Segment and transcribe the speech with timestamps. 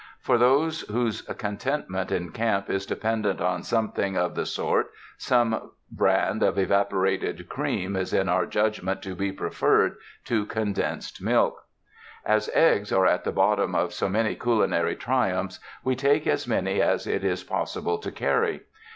[0.19, 4.89] For those whose content ment in camp is dependent on something of the sort,
[5.19, 11.65] some brand of evaporated cream is in our judgment to be preferred to condensed milk.
[12.25, 16.81] As eggs are at the bottom of so many culinary triumphs, we take as many
[16.81, 18.61] as it is possible to carry.